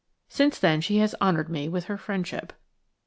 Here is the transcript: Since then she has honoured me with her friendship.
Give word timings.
Since 0.29 0.57
then 0.57 0.81
she 0.81 0.97
has 0.97 1.13
honoured 1.21 1.47
me 1.47 1.69
with 1.69 1.83
her 1.83 1.95
friendship. 1.95 2.53